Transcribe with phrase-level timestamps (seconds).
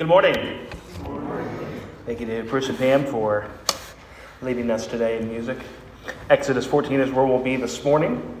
[0.00, 0.66] Good morning.
[2.06, 3.46] Thank you to Bruce and Pam for
[4.40, 5.58] leading us today in music.
[6.30, 8.34] Exodus 14 is where we'll be this morning.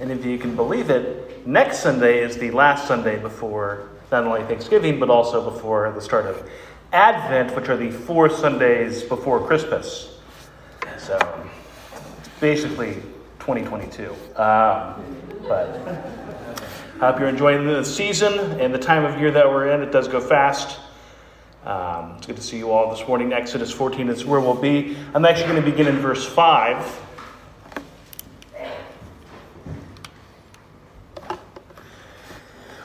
[0.00, 4.42] And if you can believe it, next Sunday is the last Sunday before not only
[4.44, 6.48] Thanksgiving, but also before the start of
[6.94, 10.18] Advent, which are the four Sundays before Christmas.
[10.96, 11.18] So
[12.40, 12.94] basically
[13.38, 14.12] 2022.
[14.36, 15.04] Um,
[15.46, 16.51] but
[17.02, 19.82] I hope you're enjoying the season and the time of year that we're in.
[19.82, 20.78] It does go fast.
[21.64, 23.32] Um, it's good to see you all this morning.
[23.32, 24.96] Exodus 14 is where we'll be.
[25.12, 26.86] I'm actually going to begin in verse 5.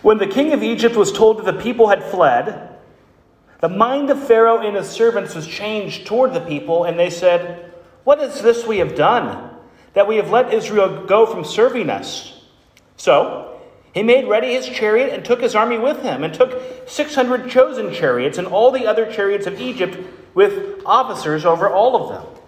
[0.01, 2.75] When the king of Egypt was told that the people had fled,
[3.61, 7.71] the mind of Pharaoh and his servants was changed toward the people, and they said,
[8.03, 9.51] What is this we have done,
[9.93, 12.33] that we have let Israel go from serving us?
[12.95, 13.56] So
[13.97, 17.91] he made ready his chariot and took his army with him, and took 600 chosen
[17.91, 19.97] chariots and all the other chariots of Egypt
[20.35, 22.43] with officers over all of them.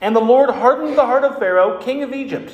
[0.00, 2.52] And the Lord hardened the heart of Pharaoh, king of Egypt.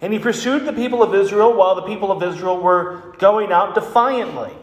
[0.00, 3.74] And he pursued the people of Israel while the people of Israel were going out
[3.74, 4.54] defiantly.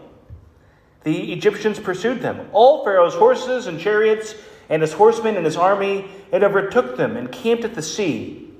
[1.04, 4.34] The Egyptians pursued them, all Pharaoh's horses and chariots,
[4.68, 8.50] and his horsemen and his army, and overtook them and camped at the sea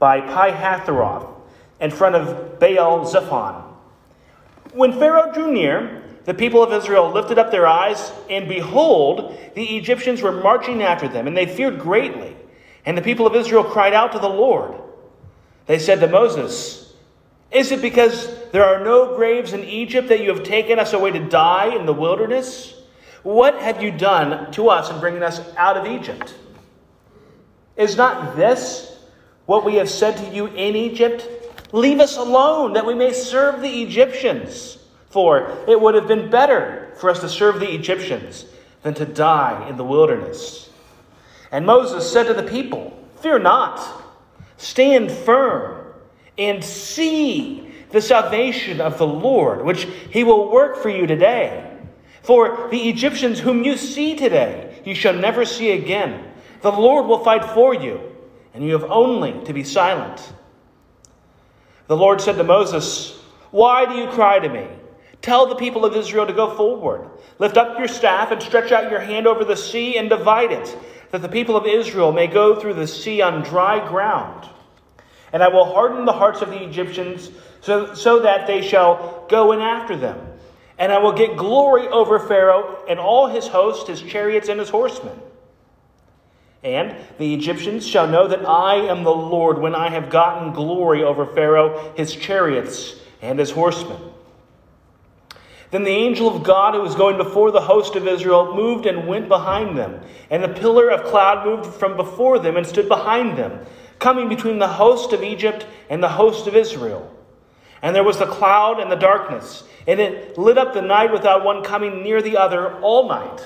[0.00, 1.33] by Pi Hahiroth
[1.84, 3.62] in front of Baal Zephon.
[4.72, 9.76] When Pharaoh drew near, the people of Israel lifted up their eyes, and behold, the
[9.76, 12.34] Egyptians were marching after them, and they feared greatly.
[12.86, 14.80] And the people of Israel cried out to the Lord.
[15.66, 16.94] They said to Moses,
[17.50, 21.10] Is it because there are no graves in Egypt that you have taken us away
[21.10, 22.72] to die in the wilderness?
[23.22, 26.34] What have you done to us in bringing us out of Egypt?
[27.76, 28.98] Is not this
[29.44, 31.28] what we have said to you in Egypt?
[31.74, 34.78] Leave us alone that we may serve the Egyptians.
[35.10, 38.46] For it would have been better for us to serve the Egyptians
[38.84, 40.70] than to die in the wilderness.
[41.50, 43.84] And Moses said to the people, Fear not,
[44.56, 45.92] stand firm,
[46.38, 51.76] and see the salvation of the Lord, which he will work for you today.
[52.22, 56.22] For the Egyptians whom you see today, you shall never see again.
[56.60, 58.00] The Lord will fight for you,
[58.54, 60.32] and you have only to be silent.
[61.86, 63.18] The Lord said to Moses,
[63.50, 64.66] Why do you cry to me?
[65.20, 67.08] Tell the people of Israel to go forward.
[67.38, 70.76] Lift up your staff and stretch out your hand over the sea and divide it,
[71.10, 74.48] that the people of Israel may go through the sea on dry ground.
[75.32, 77.30] And I will harden the hearts of the Egyptians
[77.60, 80.18] so, so that they shall go in after them.
[80.78, 84.70] And I will get glory over Pharaoh and all his host, his chariots, and his
[84.70, 85.18] horsemen.
[86.64, 91.04] And the Egyptians shall know that I am the Lord when I have gotten glory
[91.04, 94.00] over Pharaoh, his chariots, and his horsemen.
[95.70, 99.06] Then the angel of God who was going before the host of Israel moved and
[99.06, 100.00] went behind them.
[100.30, 103.58] And the pillar of cloud moved from before them and stood behind them,
[103.98, 107.12] coming between the host of Egypt and the host of Israel.
[107.82, 111.44] And there was the cloud and the darkness, and it lit up the night without
[111.44, 113.44] one coming near the other all night.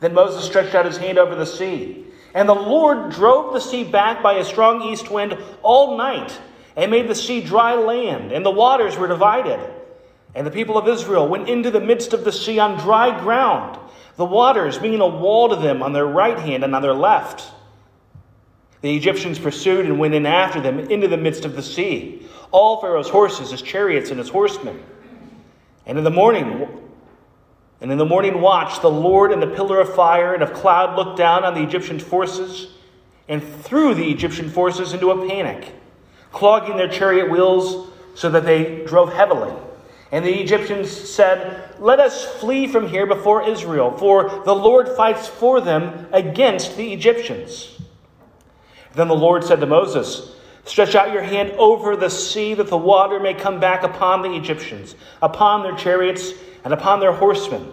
[0.00, 2.06] Then Moses stretched out his hand over the sea.
[2.34, 6.38] And the Lord drove the sea back by a strong east wind all night
[6.76, 9.60] and made the sea dry land, and the waters were divided.
[10.34, 13.78] And the people of Israel went into the midst of the sea on dry ground,
[14.16, 17.52] the waters being a wall to them on their right hand and on their left.
[18.80, 22.80] The Egyptians pursued and went in after them into the midst of the sea, all
[22.80, 24.82] Pharaoh's horses, his chariots, and his horsemen.
[25.84, 26.68] And in the morning,
[27.80, 30.96] and in the morning watch, the Lord in the pillar of fire and of cloud
[30.96, 32.68] looked down on the Egyptian forces
[33.28, 35.72] and threw the Egyptian forces into a panic,
[36.30, 39.54] clogging their chariot wheels so that they drove heavily.
[40.12, 45.28] And the Egyptians said, Let us flee from here before Israel, for the Lord fights
[45.28, 47.80] for them against the Egyptians.
[48.94, 52.76] Then the Lord said to Moses, Stretch out your hand over the sea that the
[52.76, 56.32] water may come back upon the Egyptians, upon their chariots
[56.64, 57.72] and upon their horsemen.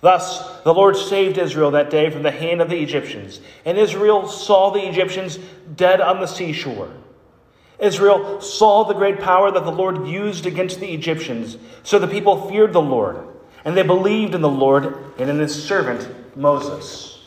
[0.00, 4.28] Thus, the Lord saved Israel that day from the hand of the Egyptians, and Israel
[4.28, 5.38] saw the Egyptians
[5.76, 6.90] dead on the seashore.
[7.78, 12.48] Israel saw the great power that the Lord used against the Egyptians, so the people
[12.48, 13.28] feared the Lord.
[13.64, 17.26] and they believed in the Lord and in his servant Moses.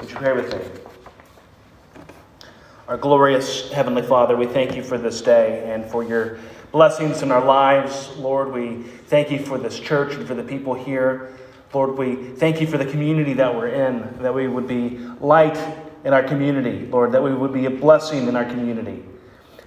[0.00, 0.60] Would you pray with me?
[2.86, 6.38] Our glorious Heavenly Father, we thank you for this day and for your
[6.72, 8.10] blessings in our lives.
[8.16, 11.32] Lord, we thank you for this church and for the people here.
[11.72, 15.58] Lord, we thank you for the community that we're in, that we would be light
[16.04, 19.04] in our community, Lord, that we would be a blessing in our community.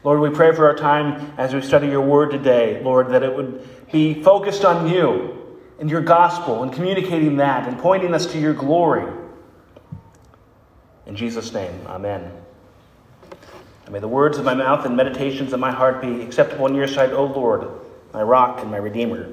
[0.03, 3.35] Lord, we pray for our time as we study your word today, Lord, that it
[3.35, 8.39] would be focused on you and your gospel and communicating that and pointing us to
[8.39, 9.11] your glory.
[11.05, 12.31] In Jesus' name, amen.
[13.85, 16.75] And may the words of my mouth and meditations of my heart be acceptable in
[16.75, 17.67] your sight, O Lord,
[18.13, 19.29] my rock and my redeemer.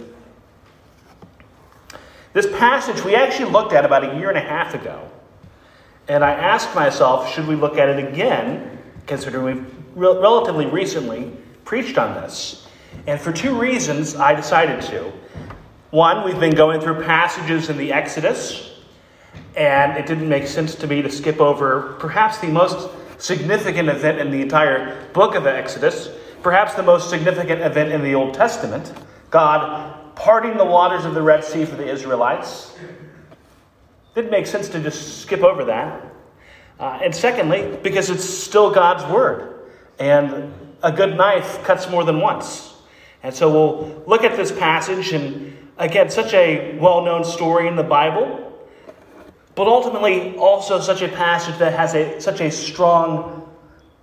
[2.32, 5.10] This passage we actually looked at about a year and a half ago.
[6.08, 11.32] And I asked myself, should we look at it again, considering we've re- relatively recently
[11.64, 12.66] preached on this.
[13.06, 15.12] And for two reasons, I decided to.
[15.90, 18.78] One, we've been going through passages in the Exodus,
[19.56, 24.18] and it didn't make sense to me to skip over perhaps the most significant event
[24.18, 26.10] in the entire book of Exodus,
[26.42, 28.92] perhaps the most significant event in the Old Testament
[29.30, 32.74] God parting the waters of the Red Sea for the Israelites.
[34.14, 36.02] Didn't make sense to just skip over that.
[36.80, 39.68] Uh, and secondly, because it's still God's Word.
[39.98, 42.74] And a good knife cuts more than once.
[43.22, 47.74] And so we'll look at this passage, and again, such a well known story in
[47.74, 48.47] the Bible,
[49.58, 53.44] but ultimately also such a passage that has a, such a strong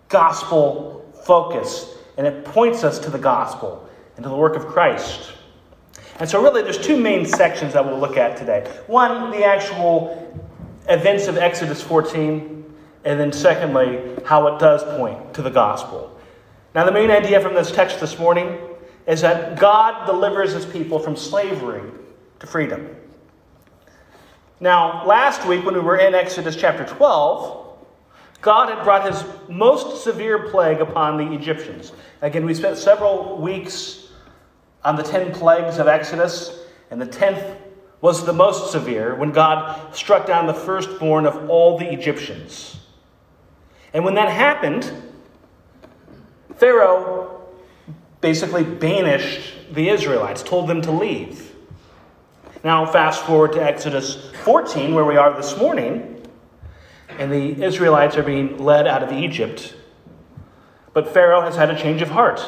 [0.10, 5.31] gospel focus, and it points us to the gospel and to the work of Christ.
[6.19, 8.69] And so, really, there's two main sections that we'll look at today.
[8.88, 10.30] One, the actual
[10.90, 12.75] events of Exodus 14,
[13.06, 16.19] and then, secondly, how it does point to the gospel.
[16.74, 18.60] Now, the main idea from this text this morning
[19.08, 21.90] is that God delivers his people from slavery
[22.42, 22.94] to freedom.
[24.60, 27.66] Now, last week when we were in Exodus chapter 12,
[28.42, 31.92] God had brought his most severe plague upon the Egyptians.
[32.22, 34.07] Again, we spent several weeks
[34.84, 37.57] on the 10 plagues of Exodus, and the 10th
[38.00, 42.78] was the most severe when God struck down the firstborn of all the Egyptians.
[43.94, 44.90] And when that happened,
[46.56, 47.42] Pharaoh
[48.22, 51.54] basically banished the Israelites, told them to leave.
[52.63, 56.21] Now, fast forward to Exodus 14, where we are this morning,
[57.18, 59.74] and the Israelites are being led out of Egypt.
[60.94, 62.47] But Pharaoh has had a change of heart.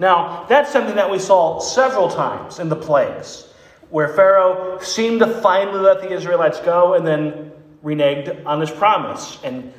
[0.00, 3.46] Now, that's something that we saw several times in the plagues,
[3.90, 7.52] where Pharaoh seemed to finally let the Israelites go and then
[7.84, 9.72] reneged on his promise and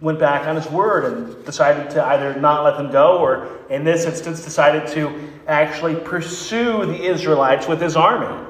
[0.00, 3.84] went back on his word and decided to either not let them go or, in
[3.84, 8.46] this instance, decided to actually pursue the Israelites with his army.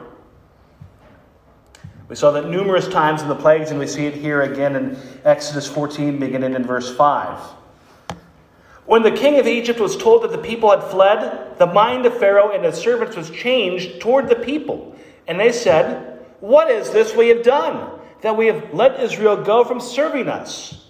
[2.10, 4.98] We saw that numerous times in the plagues, and we see it here again in
[5.24, 7.38] Exodus 14, beginning in verse 5.
[8.84, 12.18] When the king of Egypt was told that the people had fled, the mind of
[12.18, 14.96] Pharaoh and his servants was changed toward the people.
[15.28, 19.62] And they said, What is this we have done, that we have let Israel go
[19.62, 20.84] from serving us?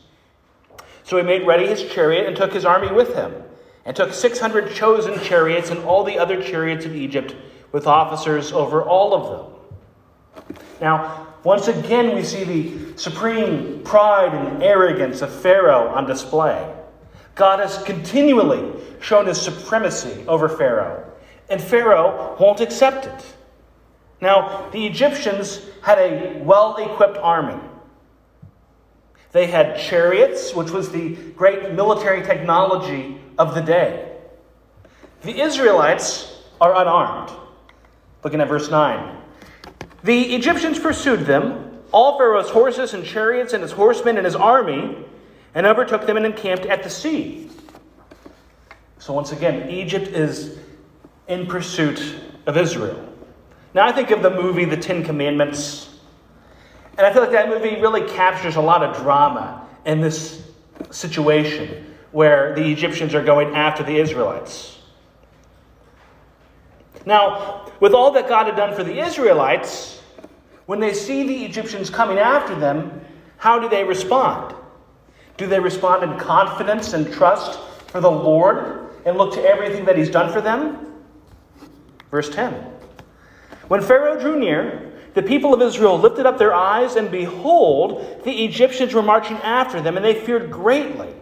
[1.05, 3.35] So he made ready his chariot and took his army with him,
[3.85, 7.37] and took 600 chosen chariots and all the other chariots of Egypt,
[7.73, 10.57] with officers over all of them.
[10.81, 16.75] Now, once again, we see the supreme pride and arrogance of Pharaoh on display.
[17.35, 21.11] God has continually shown his supremacy over Pharaoh,
[21.49, 23.35] and Pharaoh won't accept it.
[24.21, 27.59] Now, the Egyptians had a well equipped army.
[29.33, 34.13] They had chariots, which was the great military technology of the day.
[35.23, 37.31] The Israelites are unarmed.
[38.23, 39.20] Looking at verse 9.
[40.03, 44.97] The Egyptians pursued them, all Pharaoh's horses and chariots and his horsemen and his army,
[45.55, 47.51] and overtook them and encamped at the sea.
[48.99, 50.59] So, once again, Egypt is
[51.29, 52.17] in pursuit
[52.47, 53.07] of Israel.
[53.75, 55.89] Now, I think of the movie The Ten Commandments.
[56.99, 60.43] And I feel like that movie really captures a lot of drama in this
[60.91, 64.80] situation where the Egyptians are going after the Israelites.
[67.07, 70.01] Now, with all that God had done for the Israelites,
[70.67, 73.01] when they see the Egyptians coming after them,
[73.39, 74.55] how do they respond?
[75.37, 79.97] Do they respond in confidence and trust for the Lord and look to everything that
[79.97, 81.03] He's done for them?
[82.11, 82.53] Verse 10
[83.69, 88.45] When Pharaoh drew near, the people of Israel lifted up their eyes, and behold, the
[88.45, 91.13] Egyptians were marching after them, and they feared greatly.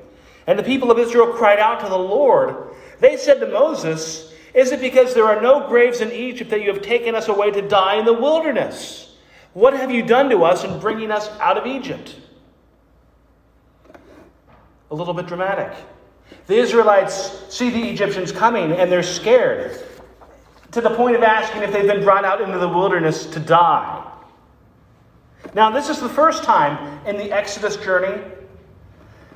[0.47, 2.75] And the people of Israel cried out to the Lord.
[3.01, 6.73] They said to Moses, Is it because there are no graves in Egypt that you
[6.73, 9.15] have taken us away to die in the wilderness?
[9.53, 12.17] What have you done to us in bringing us out of Egypt?
[14.91, 15.73] A little bit dramatic.
[16.49, 19.81] The Israelites see the Egyptians coming and they're scared
[20.73, 24.11] to the point of asking if they've been brought out into the wilderness to die.
[25.55, 28.21] Now, this is the first time in the Exodus journey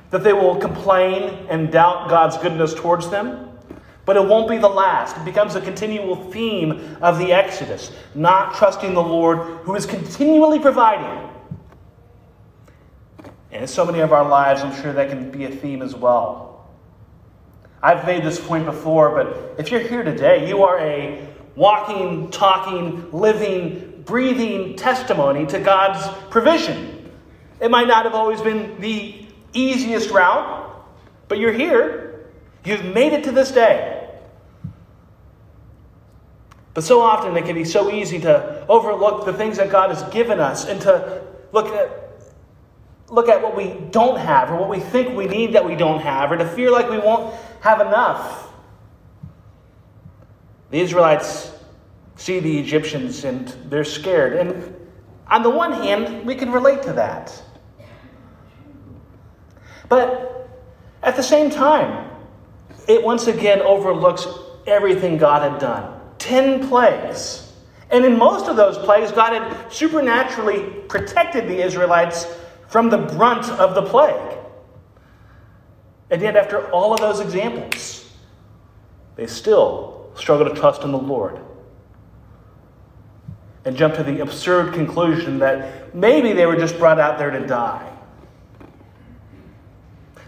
[0.09, 3.52] that they will complain and doubt God's goodness towards them.
[4.05, 5.15] But it won't be the last.
[5.15, 10.59] It becomes a continual theme of the Exodus, not trusting the Lord who is continually
[10.59, 11.29] providing.
[13.51, 15.95] And in so many of our lives, I'm sure that can be a theme as
[15.95, 16.67] well.
[17.81, 23.11] I've made this point before, but if you're here today, you are a walking, talking,
[23.11, 27.11] living, breathing testimony to God's provision.
[27.59, 30.85] It might not have always been the easiest route,
[31.27, 32.31] but you're here.
[32.65, 33.92] You've made it to this day.
[36.73, 40.03] But so often it can be so easy to overlook the things that God has
[40.11, 41.99] given us and to look at
[43.09, 45.99] look at what we don't have or what we think we need that we don't
[45.99, 48.51] have or to feel like we won't have enough.
[50.71, 51.51] The Israelites
[52.15, 54.33] see the Egyptians and they're scared.
[54.33, 54.75] And
[55.27, 57.39] on the one hand, we can relate to that.
[59.89, 60.49] But
[61.03, 62.09] at the same time,
[62.87, 64.25] it once again overlooks
[64.65, 65.92] everything God had done.
[66.23, 67.51] Ten plagues.
[67.91, 72.25] And in most of those plagues, God had supernaturally protected the Israelites
[72.69, 74.37] from the brunt of the plague.
[76.09, 78.09] And yet, after all of those examples,
[79.17, 81.41] they still struggle to trust in the Lord
[83.65, 87.45] and jump to the absurd conclusion that maybe they were just brought out there to
[87.45, 87.91] die.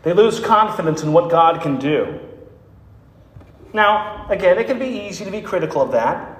[0.03, 2.19] They lose confidence in what God can do.
[3.75, 6.39] Now, again, it can be easy to be critical of that.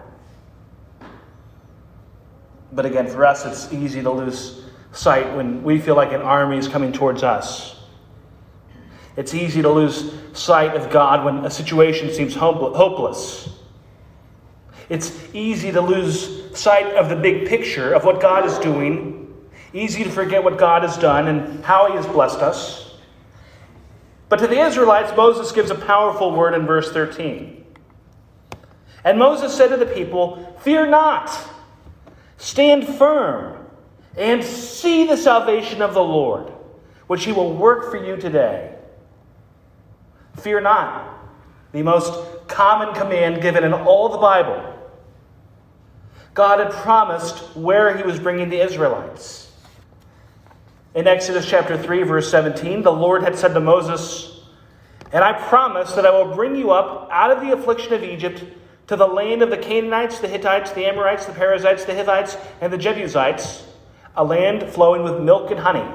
[2.72, 4.63] But again, for us, it's easy to lose
[4.94, 7.75] sight when we feel like an army is coming towards us.
[9.18, 13.50] It's easy to lose sight of God when a situation seems hopeless.
[14.88, 19.36] It's easy to lose sight of the big picture of what God is doing,
[19.74, 22.85] easy to forget what God has done and how He has blessed us.
[24.27, 27.63] But to the Israelites, Moses gives a powerful word in verse 13.
[29.03, 31.32] And Moses said to the people, Fear not,
[32.38, 33.67] stand firm,
[34.17, 36.51] and see the salvation of the Lord,
[37.08, 38.75] which he will work for you today.
[40.38, 41.20] Fear not,
[41.72, 44.74] the most common command given in all the Bible.
[46.34, 49.44] God had promised where he was bringing the Israelites.
[50.95, 54.39] In Exodus chapter 3, verse 17, the Lord had said to Moses,
[55.11, 58.41] And I promise that I will bring you up out of the affliction of Egypt
[58.87, 62.71] to the land of the Canaanites, the Hittites, the Amorites, the Perizzites, the Hivites, and
[62.71, 63.65] the Jebusites,
[64.15, 65.85] a land flowing with milk and honey.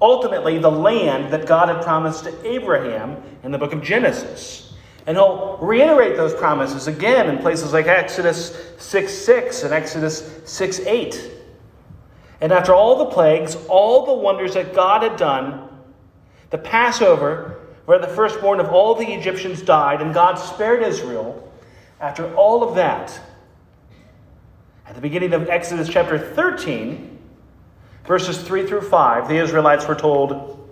[0.00, 4.74] Ultimately, the land that God had promised to Abraham in the book of Genesis.
[5.06, 10.80] And he'll reiterate those promises again in places like Exodus 6 6 and Exodus 6
[10.80, 11.37] 8.
[12.40, 15.68] And after all the plagues, all the wonders that God had done,
[16.50, 21.52] the Passover, where the firstborn of all the Egyptians died, and God spared Israel,
[22.00, 23.18] after all of that,
[24.86, 27.18] at the beginning of Exodus chapter 13,
[28.06, 30.68] verses 3 through 5, the Israelites were told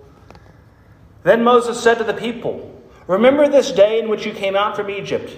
[1.22, 2.72] Then Moses said to the people,
[3.08, 5.36] Remember this day in which you came out from Egypt,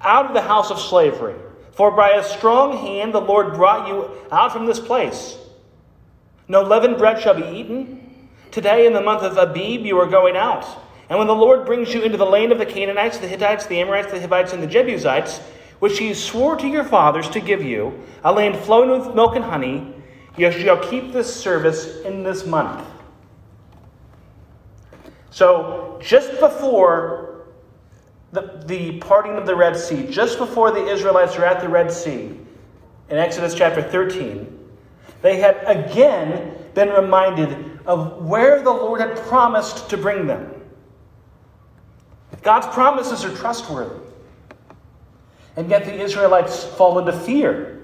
[0.00, 1.36] out of the house of slavery.
[1.72, 5.38] For by a strong hand the Lord brought you out from this place.
[6.48, 8.28] No leavened bread shall be eaten.
[8.50, 10.66] Today, in the month of Abib, you are going out.
[11.10, 13.80] And when the Lord brings you into the land of the Canaanites, the Hittites, the
[13.80, 15.38] Amorites, the Hivites, and the Jebusites,
[15.78, 19.44] which he swore to your fathers to give you, a land flowing with milk and
[19.44, 19.94] honey,
[20.36, 22.86] you shall keep this service in this month.
[25.30, 27.46] So, just before
[28.32, 31.92] the, the parting of the Red Sea, just before the Israelites are at the Red
[31.92, 32.36] Sea,
[33.08, 34.57] in Exodus chapter 13,
[35.22, 40.54] they had again been reminded of where the Lord had promised to bring them.
[42.42, 43.98] God's promises are trustworthy.
[45.56, 47.82] And yet the Israelites fall into fear.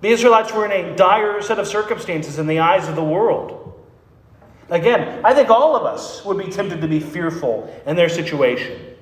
[0.00, 3.64] The Israelites were in a dire set of circumstances in the eyes of the world.
[4.70, 8.96] Again, I think all of us would be tempted to be fearful in their situation.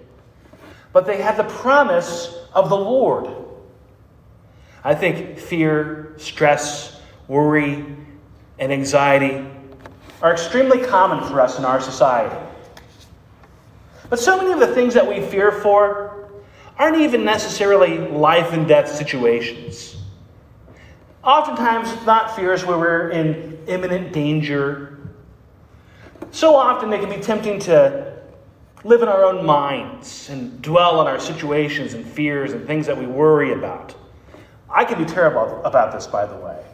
[0.92, 3.41] But they had the promise of the Lord.
[4.84, 7.84] I think fear, stress, worry,
[8.58, 9.46] and anxiety
[10.20, 12.36] are extremely common for us in our society.
[14.08, 16.30] But so many of the things that we fear for
[16.78, 19.96] aren't even necessarily life and death situations.
[21.24, 24.98] Oftentimes, not fears where we're in imminent danger.
[26.32, 28.12] So often, they can be tempting to
[28.84, 32.98] live in our own minds and dwell on our situations and fears and things that
[32.98, 33.94] we worry about.
[34.72, 36.64] I can be terrible about this, by the way.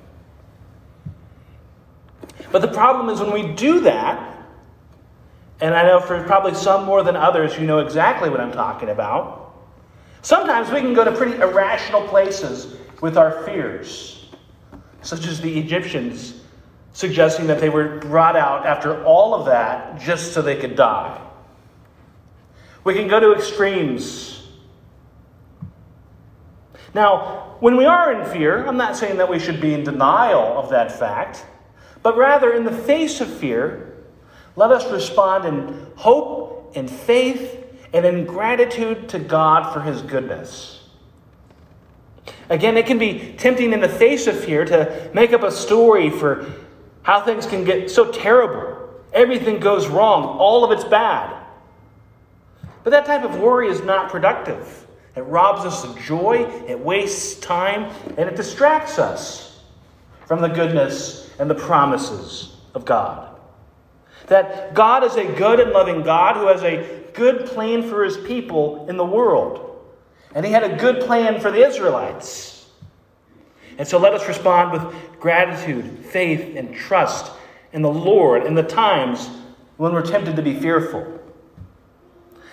[2.53, 4.37] But the problem is when we do that,
[5.61, 8.91] and I know for probably some more than others, you know exactly what I'm talking
[8.91, 9.55] about.
[10.23, 14.29] Sometimes we can go to pretty irrational places with our fears,
[15.03, 16.35] such as the Egyptians
[16.93, 21.21] suggesting that they were brought out after all of that just so they could die.
[22.85, 24.38] We can go to extremes.
[26.95, 30.59] Now, when we are in fear, I'm not saying that we should be in denial
[30.59, 31.45] of that fact,
[32.03, 33.97] but rather, in the face of fear,
[34.57, 40.89] let us respond in hope and faith and in gratitude to God for his goodness.
[42.51, 46.11] Again, it can be tempting in the face of fear to make up a story
[46.11, 46.47] for
[47.03, 48.91] how things can get so terrible.
[49.13, 51.35] Everything goes wrong, all of it's bad.
[52.85, 54.87] But that type of worry is not productive.
[55.19, 59.59] It robs us of joy, it wastes time, and it distracts us
[60.27, 63.37] from the goodness and the promises of God.
[64.29, 68.17] That God is a good and loving God who has a good plan for his
[68.17, 69.85] people in the world.
[70.37, 72.69] And he had a good plan for the Israelites.
[73.77, 77.33] And so let us respond with gratitude, faith, and trust
[77.73, 79.29] in the Lord in the times
[79.79, 81.19] when we're tempted to be fearful.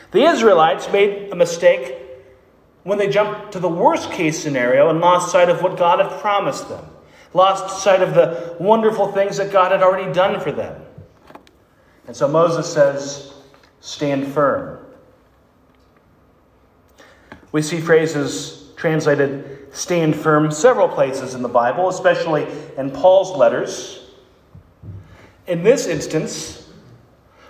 [0.09, 2.04] The Israelites made a mistake
[2.85, 6.21] when they jumped to the worst case scenario and lost sight of what God had
[6.21, 6.85] promised them,
[7.33, 10.79] lost sight of the wonderful things that God had already done for them.
[12.05, 13.33] And so Moses says,
[13.81, 14.85] Stand firm.
[17.51, 22.45] We see phrases translated stand firm several places in the Bible, especially
[22.77, 24.11] in Paul's letters.
[25.47, 26.69] In this instance,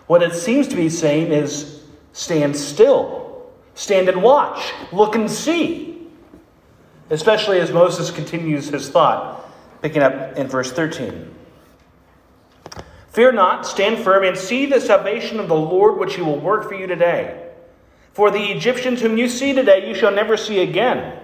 [0.07, 3.24] what it seems to be saying is stand still,
[3.75, 6.07] stand and watch, look and see.
[7.09, 9.47] Especially as Moses continues his thought,
[9.83, 11.33] picking up in verse 13.
[13.09, 16.67] Fear not, stand firm, and see the salvation of the Lord which he will work
[16.67, 17.49] for you today.
[18.11, 21.19] For the Egyptians whom you see today, you shall never see again.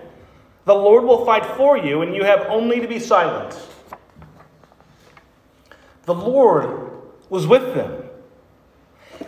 [0.65, 3.59] The Lord will fight for you, and you have only to be silent.
[6.03, 6.91] The Lord
[7.29, 8.03] was with them.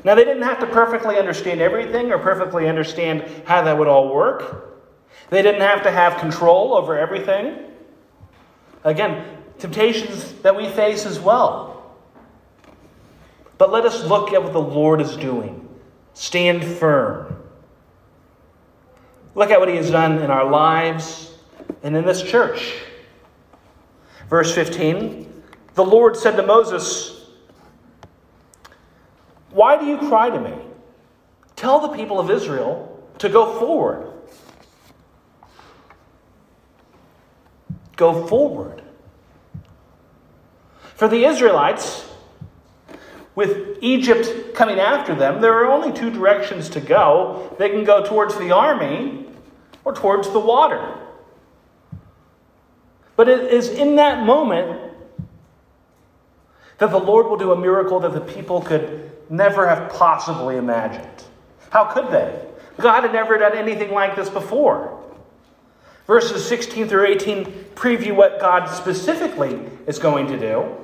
[0.04, 4.14] Now, they didn't have to perfectly understand everything or perfectly understand how that would all
[4.14, 4.82] work.
[5.30, 7.58] They didn't have to have control over everything.
[8.84, 9.26] Again,
[9.60, 11.96] temptations that we face as well.
[13.58, 15.68] But let us look at what the Lord is doing.
[16.14, 17.42] Stand firm.
[19.36, 21.32] Look at what He has done in our lives
[21.82, 22.76] and in this church.
[24.30, 25.44] Verse 15
[25.76, 27.13] The Lord said to Moses,
[29.54, 30.56] Why do you cry to me?
[31.56, 32.90] Tell the people of Israel
[33.20, 34.12] to go forward.
[37.96, 38.82] Go forward.
[40.96, 42.10] For the Israelites,
[43.36, 47.56] with Egypt coming after them, there are only two directions to go.
[47.60, 49.28] They can go towards the army
[49.86, 50.98] or towards the water.
[53.16, 54.93] But it is in that moment
[56.80, 61.24] that the Lord will do a miracle that the people could never have possibly imagined.
[61.70, 62.40] How could they?
[62.78, 65.00] God had never done anything like this before.
[66.08, 70.84] Verses 16 through 18 preview what God specifically is going to do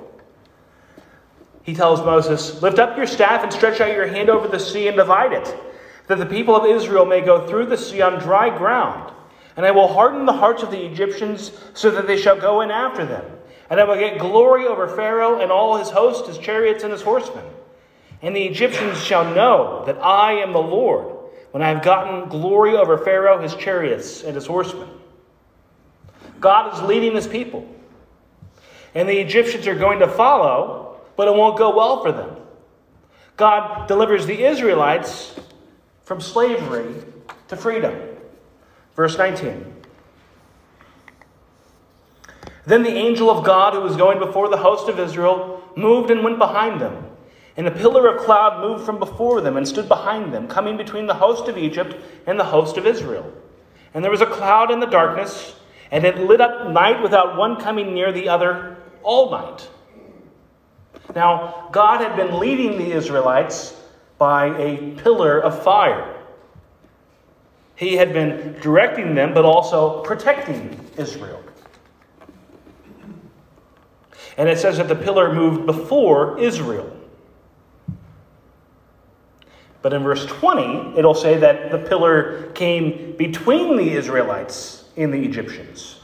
[1.69, 4.87] he tells Moses, Lift up your staff and stretch out your hand over the sea
[4.87, 5.55] and divide it,
[6.07, 9.13] that the people of Israel may go through the sea on dry ground.
[9.55, 12.71] And I will harden the hearts of the Egyptians so that they shall go in
[12.71, 13.23] after them.
[13.69, 17.01] And I will get glory over Pharaoh and all his host, his chariots, and his
[17.01, 17.43] horsemen.
[18.21, 21.15] And the Egyptians shall know that I am the Lord,
[21.51, 24.89] when I have gotten glory over Pharaoh, his chariots, and his horsemen.
[26.39, 27.67] God is leading his people.
[28.95, 32.33] And the Egyptians are going to follow but it won't go well for them.
[33.35, 35.37] God delivers the Israelites
[36.03, 36.95] from slavery
[37.49, 37.93] to freedom.
[38.95, 39.78] Verse 19.
[42.65, 46.23] Then the angel of God, who was going before the host of Israel, moved and
[46.23, 47.05] went behind them.
[47.57, 51.07] And a pillar of cloud moved from before them and stood behind them, coming between
[51.07, 51.95] the host of Egypt
[52.25, 53.31] and the host of Israel.
[53.93, 55.55] And there was a cloud in the darkness,
[55.91, 59.67] and it lit up night without one coming near the other all night.
[61.15, 63.75] Now, God had been leading the Israelites
[64.17, 66.15] by a pillar of fire.
[67.75, 71.41] He had been directing them, but also protecting Israel.
[74.39, 76.89] And it says that the pillar moved before Israel.
[79.81, 85.21] But in verse 20, it'll say that the pillar came between the Israelites and the
[85.21, 85.97] Egyptians.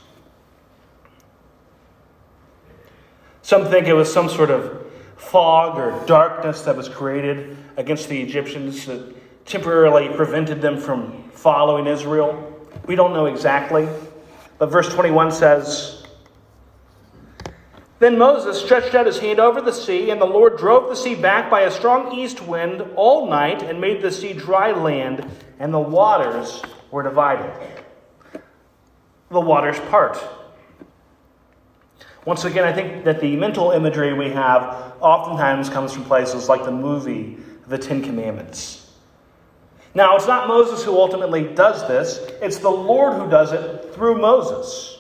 [3.42, 8.22] Some think it was some sort of fog or darkness that was created against the
[8.22, 12.68] Egyptians that temporarily prevented them from following Israel.
[12.86, 13.88] We don't know exactly.
[14.58, 15.95] But verse 21 says,
[18.06, 21.16] then Moses stretched out his hand over the sea, and the Lord drove the sea
[21.16, 25.74] back by a strong east wind all night and made the sea dry land, and
[25.74, 27.52] the waters were divided.
[29.32, 30.24] The waters part.
[32.26, 36.64] Once again, I think that the mental imagery we have oftentimes comes from places like
[36.64, 38.88] the movie The Ten Commandments.
[39.96, 44.22] Now, it's not Moses who ultimately does this, it's the Lord who does it through
[44.22, 45.00] Moses.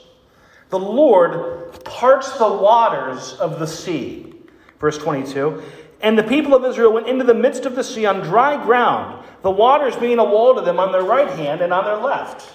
[0.69, 4.33] The Lord parts the waters of the sea.
[4.79, 5.61] Verse 22.
[6.01, 9.25] And the people of Israel went into the midst of the sea on dry ground,
[9.41, 12.53] the waters being a wall to them on their right hand and on their left.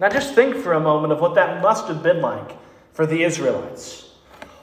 [0.00, 2.56] Now just think for a moment of what that must have been like
[2.92, 4.08] for the Israelites.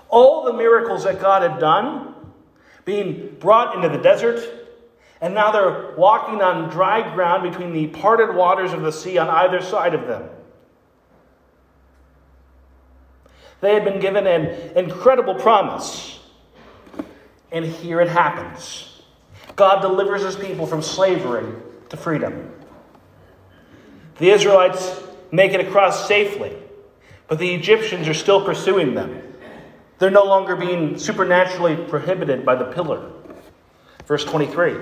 [0.09, 2.15] All the miracles that God had done,
[2.85, 4.41] being brought into the desert,
[5.21, 9.29] and now they're walking on dry ground between the parted waters of the sea on
[9.29, 10.29] either side of them.
[13.61, 16.19] They had been given an incredible promise.
[17.51, 19.01] And here it happens
[19.55, 21.51] God delivers his people from slavery
[21.89, 22.53] to freedom.
[24.19, 26.55] The Israelites make it across safely,
[27.27, 29.21] but the Egyptians are still pursuing them.
[29.97, 33.11] They're no longer being supernaturally prohibited by the pillar.
[34.05, 34.75] Verse 23.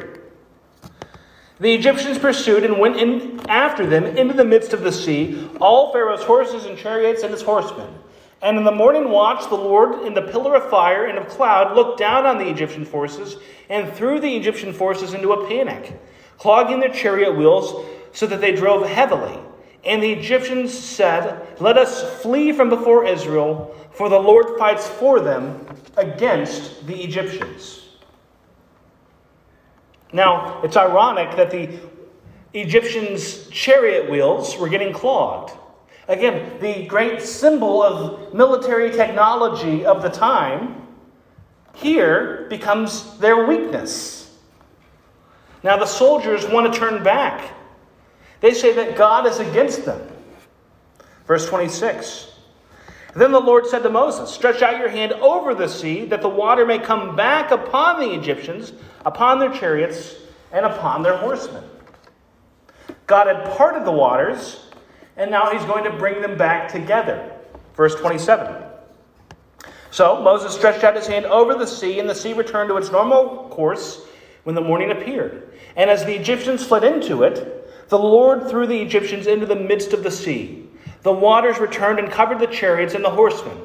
[1.60, 5.94] The Egyptians pursued and went in after them into the midst of the sea, all
[5.94, 7.94] Pharaoh's horses and chariots and his horsemen.
[8.46, 11.76] And in the morning watch, the Lord, in the pillar of fire and of cloud,
[11.76, 13.38] looked down on the Egyptian forces
[13.72, 16.00] and threw the Egyptian forces into a panic,
[16.38, 19.36] clogging their chariot wheels so that they drove heavily.
[19.84, 25.20] And the Egyptians said, Let us flee from before Israel, for the Lord fights for
[25.20, 25.66] them
[25.98, 27.82] against the Egyptians.
[30.14, 31.80] Now, it's ironic that the
[32.54, 35.58] Egyptians' chariot wheels were getting clogged.
[36.08, 40.88] Again, the great symbol of military technology of the time
[41.74, 44.38] here becomes their weakness.
[45.64, 47.54] Now, the soldiers want to turn back.
[48.40, 50.08] They say that God is against them.
[51.26, 52.34] Verse 26.
[53.16, 56.30] Then the Lord said to Moses, Stretch out your hand over the sea, that the
[56.30, 58.74] water may come back upon the Egyptians,
[59.06, 60.16] upon their chariots,
[60.52, 61.64] and upon their horsemen.
[63.08, 64.65] God had parted the waters
[65.18, 67.32] and now he's going to bring them back together.
[67.76, 68.64] Verse 27.
[69.92, 72.92] So Moses stretched out his hand over the sea, and the sea returned to its
[72.92, 74.02] normal course
[74.44, 75.54] when the morning appeared.
[75.76, 79.94] And as the Egyptians fled into it, the Lord threw the Egyptians into the midst
[79.94, 80.68] of the sea.
[81.04, 83.58] The waters returned and covered the chariots and the horsemen.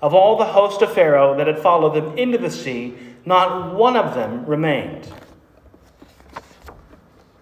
[0.00, 3.96] Of all the host of Pharaoh that had followed them into the sea, not one
[3.96, 5.12] of them remained.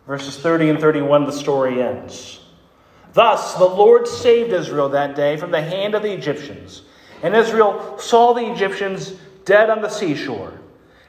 [0.07, 2.41] Verses 30 and 31, the story ends.
[3.17, 6.83] Thus the Lord saved Israel that day from the hand of the Egyptians.
[7.23, 9.15] And Israel saw the Egyptians
[9.47, 10.53] dead on the seashore.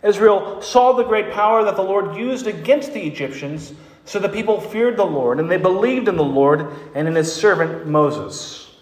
[0.01, 3.73] Israel saw the great power that the Lord used against the Egyptians,
[4.05, 7.29] so the people feared the Lord, and they believed in the Lord and in his
[7.33, 8.73] servant Moses.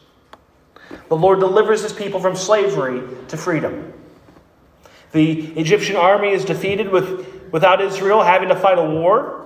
[1.09, 3.91] The Lord delivers his people from slavery to freedom.
[5.13, 9.44] The Egyptian army is defeated with, without Israel having to fight a war.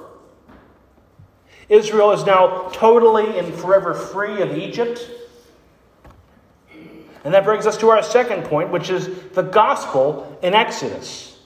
[1.70, 5.08] Israel is now totally and forever free of Egypt.
[7.24, 11.38] And that brings us to our second point, which is the gospel in Exodus.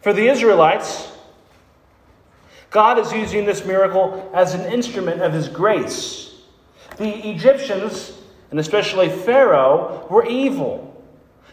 [0.00, 1.12] For the Israelites,
[2.70, 6.34] God is using this miracle as an instrument of his grace.
[6.96, 8.12] The Egyptians,
[8.50, 10.84] and especially Pharaoh, were evil.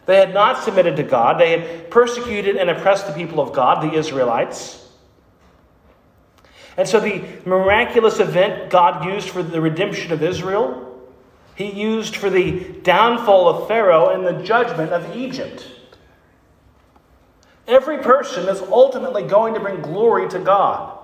[0.05, 3.81] They had not submitted to God, they had persecuted and oppressed the people of God,
[3.81, 4.84] the Israelites.
[6.77, 10.99] And so, the miraculous event God used for the redemption of Israel,
[11.55, 15.65] He used for the downfall of Pharaoh and the judgment of Egypt.
[17.67, 20.99] Every person is ultimately going to bring glory to God.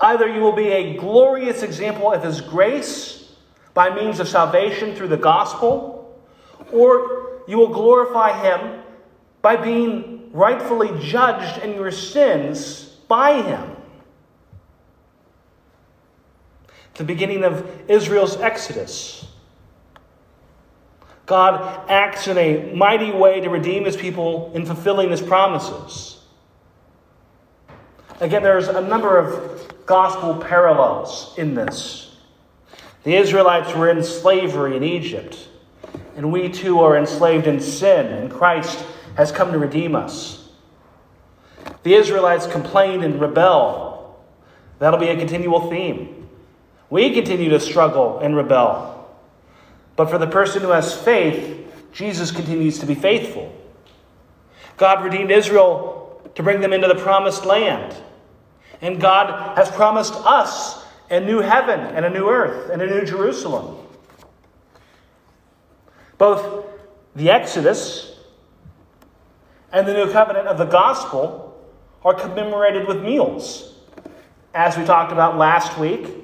[0.00, 3.34] Either you will be a glorious example of His grace
[3.74, 6.20] by means of salvation through the gospel,
[6.72, 8.80] or you will glorify Him
[9.42, 13.71] by being rightfully judged in your sins by Him.
[16.94, 19.26] The beginning of Israel's exodus.
[21.26, 26.22] God acts in a mighty way to redeem his people in fulfilling his promises.
[28.20, 32.16] Again, there's a number of gospel parallels in this.
[33.04, 35.48] The Israelites were in slavery in Egypt,
[36.16, 38.84] and we too are enslaved in sin, and Christ
[39.16, 40.50] has come to redeem us.
[41.82, 44.22] The Israelites complain and rebel.
[44.78, 46.21] That'll be a continual theme.
[46.92, 49.08] We continue to struggle and rebel.
[49.96, 53.50] But for the person who has faith, Jesus continues to be faithful.
[54.76, 57.96] God redeemed Israel to bring them into the promised land.
[58.82, 63.06] And God has promised us a new heaven and a new earth and a new
[63.06, 63.78] Jerusalem.
[66.18, 66.66] Both
[67.16, 68.18] the Exodus
[69.72, 71.58] and the new covenant of the gospel
[72.04, 73.76] are commemorated with meals.
[74.52, 76.22] As we talked about last week,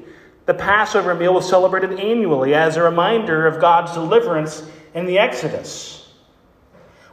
[0.49, 6.09] the Passover meal was celebrated annually as a reminder of God's deliverance in the Exodus.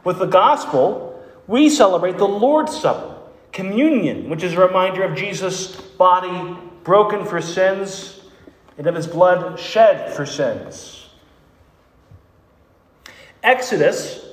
[0.04, 3.14] With the gospel, we celebrate the Lord's Supper,
[3.52, 8.22] communion, which is a reminder of Jesus' body broken for sins
[8.78, 11.06] and of his blood shed for sins.
[13.42, 14.24] Exodus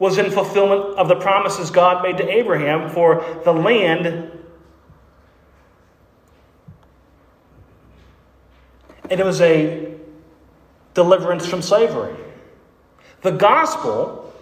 [0.00, 4.37] was in fulfillment of the promises God made to Abraham for the land
[9.10, 9.94] it was a
[10.94, 12.16] deliverance from slavery.
[13.22, 14.32] The gospel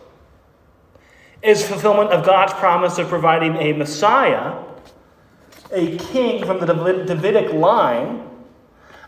[1.43, 4.63] is fulfillment of God's promise of providing a Messiah,
[5.73, 8.29] a king from the Davidic line,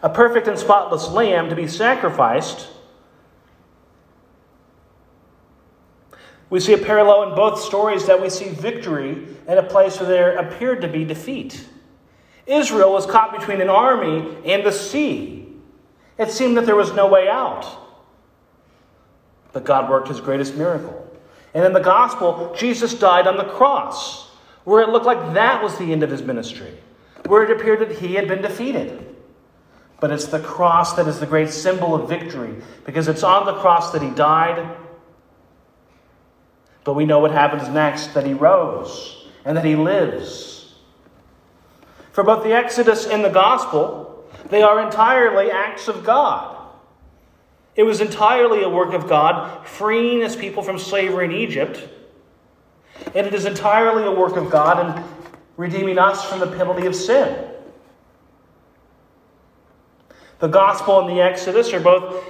[0.03, 2.68] a perfect and spotless lamb to be sacrificed.
[6.51, 10.09] We see a parallel in both stories that we see victory in a place where
[10.09, 11.66] there appeared to be defeat.
[12.47, 15.38] Israel was caught between an army and the sea.
[16.18, 17.64] It seemed that there was no way out.
[19.52, 21.04] But God worked his greatest miracle.
[21.54, 24.28] And in the gospel, Jesus died on the cross,
[24.64, 26.72] where it looked like that was the end of his ministry,
[27.26, 29.16] where it appeared that he had been defeated.
[30.00, 32.54] But it's the cross that is the great symbol of victory,
[32.85, 34.76] because it's on the cross that he died.
[36.85, 40.74] But we know what happens next that he rose and that he lives.
[42.12, 44.08] For both the Exodus and the gospel,
[44.51, 46.57] they are entirely acts of God.
[47.77, 51.88] It was entirely a work of God, freeing his people from slavery in Egypt.
[53.14, 55.05] And it is entirely a work of God in
[55.57, 57.48] redeeming us from the penalty of sin.
[60.40, 62.24] The gospel and the Exodus are both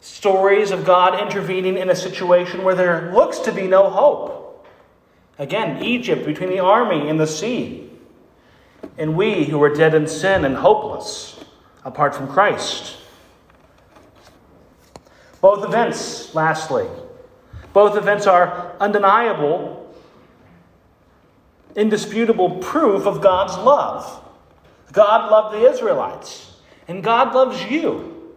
[0.00, 4.66] stories of God intervening in a situation where there looks to be no hope.
[5.38, 7.90] Again, Egypt between the army and the sea.
[8.98, 11.43] And we who are dead in sin and hopeless
[11.84, 12.96] apart from Christ.
[15.40, 16.86] Both events, lastly,
[17.72, 19.94] both events are undeniable,
[21.76, 24.22] indisputable proof of God's love.
[24.92, 26.56] God loved the Israelites,
[26.88, 28.32] and God loves you.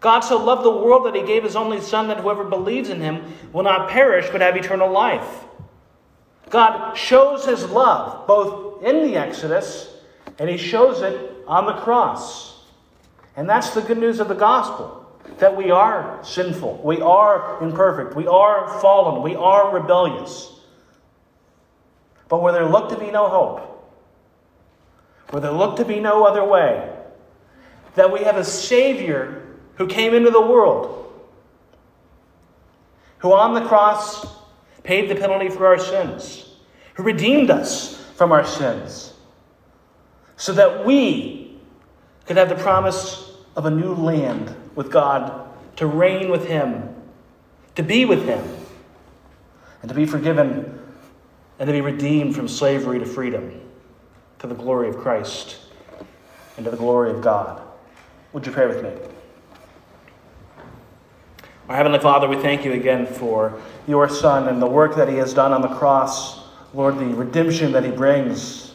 [0.00, 3.00] God so loved the world that he gave his only Son that whoever believes in
[3.00, 5.44] him will not perish but have eternal life.
[6.50, 9.88] God shows his love both in the Exodus
[10.38, 12.51] and he shows it on the cross.
[13.36, 14.98] And that's the good news of the gospel
[15.38, 20.52] that we are sinful, we are imperfect, we are fallen, we are rebellious.
[22.28, 23.92] But where there looked to be no hope,
[25.30, 26.90] where there looked to be no other way,
[27.94, 29.42] that we have a Savior
[29.76, 31.12] who came into the world,
[33.18, 34.26] who on the cross
[34.82, 36.56] paid the penalty for our sins,
[36.94, 39.14] who redeemed us from our sins,
[40.36, 41.51] so that we
[42.26, 46.94] could have the promise of a new land with God, to reign with Him,
[47.74, 48.44] to be with Him,
[49.80, 50.78] and to be forgiven
[51.58, 53.60] and to be redeemed from slavery to freedom,
[54.38, 55.58] to the glory of Christ
[56.56, 57.62] and to the glory of God.
[58.32, 58.90] Would you pray with me?
[61.68, 65.16] Our Heavenly Father, we thank you again for your Son and the work that He
[65.16, 66.40] has done on the cross.
[66.74, 68.71] Lord, the redemption that He brings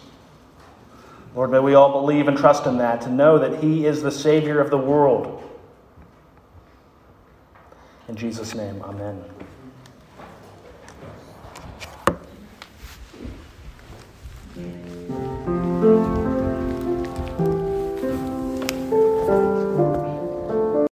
[1.37, 4.11] Lord, may we all believe and trust in that, to know that He is the
[4.11, 5.43] Savior of the world.
[8.07, 9.23] In Jesus' name, amen.